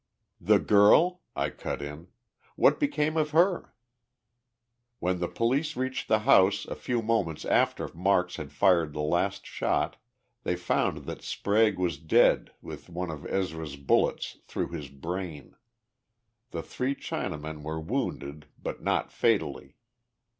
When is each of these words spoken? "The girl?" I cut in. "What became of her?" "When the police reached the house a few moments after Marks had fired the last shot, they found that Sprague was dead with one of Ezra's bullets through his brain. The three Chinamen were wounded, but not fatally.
"The 0.39 0.57
girl?" 0.57 1.21
I 1.35 1.51
cut 1.51 1.79
in. 1.79 2.07
"What 2.55 2.79
became 2.79 3.15
of 3.17 3.29
her?" 3.37 3.75
"When 4.97 5.19
the 5.19 5.27
police 5.27 5.75
reached 5.75 6.07
the 6.07 6.21
house 6.25 6.65
a 6.65 6.73
few 6.73 7.03
moments 7.03 7.45
after 7.45 7.87
Marks 7.93 8.37
had 8.37 8.51
fired 8.51 8.93
the 8.93 9.01
last 9.01 9.45
shot, 9.45 9.97
they 10.41 10.55
found 10.55 11.05
that 11.05 11.21
Sprague 11.21 11.77
was 11.77 11.99
dead 11.99 12.49
with 12.63 12.89
one 12.89 13.11
of 13.11 13.27
Ezra's 13.27 13.75
bullets 13.75 14.39
through 14.47 14.69
his 14.69 14.89
brain. 14.89 15.55
The 16.49 16.63
three 16.63 16.95
Chinamen 16.95 17.61
were 17.61 17.79
wounded, 17.79 18.47
but 18.59 18.81
not 18.81 19.11
fatally. 19.11 19.75